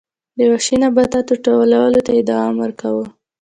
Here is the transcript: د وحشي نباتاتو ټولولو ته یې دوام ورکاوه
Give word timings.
د 0.37 0.39
وحشي 0.51 0.75
نباتاتو 0.83 1.33
ټولولو 1.45 1.99
ته 2.05 2.11
یې 2.17 2.23
دوام 2.29 2.55
ورکاوه 2.63 3.05